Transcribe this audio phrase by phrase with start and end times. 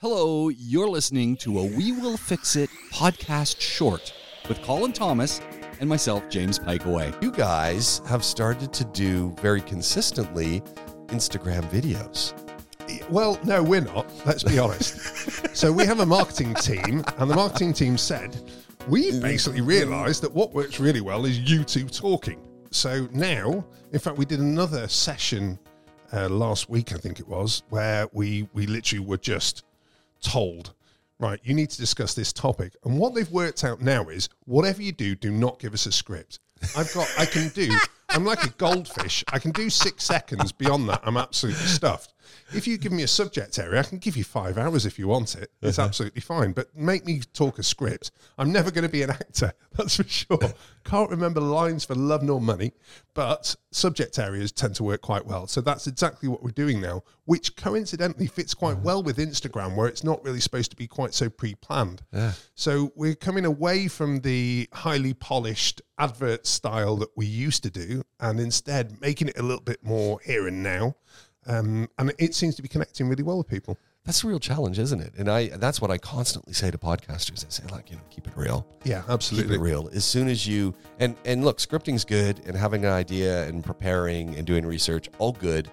[0.00, 4.14] Hello, you're listening to a We Will Fix It podcast short
[4.48, 5.40] with Colin Thomas
[5.80, 7.20] and myself, James Pikeaway.
[7.20, 10.60] You guys have started to do very consistently
[11.08, 12.32] Instagram videos.
[13.10, 14.08] Well, no, we're not.
[14.24, 15.56] Let's be honest.
[15.56, 18.40] so we have a marketing team, and the marketing team said
[18.86, 22.40] we basically realised that what works really well is you two talking.
[22.70, 25.58] So now, in fact, we did another session
[26.12, 29.64] uh, last week, I think it was, where we we literally were just
[30.20, 30.74] told,
[31.18, 32.76] right, you need to discuss this topic.
[32.84, 35.92] And what they've worked out now is whatever you do, do not give us a
[35.92, 36.40] script.
[36.76, 37.70] I've got, I can do,
[38.08, 39.24] I'm like a goldfish.
[39.32, 40.52] I can do six seconds.
[40.52, 42.14] Beyond that, I'm absolutely stuffed.
[42.52, 45.08] If you give me a subject area, I can give you five hours if you
[45.08, 45.50] want it.
[45.60, 45.88] It's uh-huh.
[45.88, 46.52] absolutely fine.
[46.52, 48.10] But make me talk a script.
[48.38, 50.38] I'm never going to be an actor, that's for sure.
[50.84, 52.72] Can't remember lines for love nor money,
[53.14, 55.46] but subject areas tend to work quite well.
[55.46, 58.82] So that's exactly what we're doing now, which coincidentally fits quite uh-huh.
[58.84, 62.02] well with Instagram, where it's not really supposed to be quite so pre planned.
[62.54, 68.02] So we're coming away from the highly polished advert style that we used to do
[68.20, 70.94] and instead making it a little bit more here and now.
[71.48, 73.76] Um, and it seems to be connecting really well with people.
[74.04, 75.14] That's a real challenge, isn't it?
[75.18, 77.44] And I that's what I constantly say to podcasters.
[77.44, 78.66] I say, like, you know, keep it real.
[78.84, 79.50] Yeah, absolutely.
[79.50, 79.90] Keep it real.
[79.92, 84.36] As soon as you and and look, scripting's good and having an idea and preparing
[84.36, 85.70] and doing research, all good.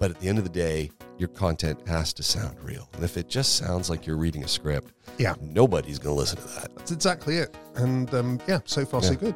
[0.00, 2.88] But at the end of the day, your content has to sound real.
[2.94, 5.34] And if it just sounds like you're reading a script, Yeah.
[5.40, 6.74] nobody's going to listen to that.
[6.76, 7.56] That's exactly it.
[7.74, 9.34] And um, yeah, so far so good.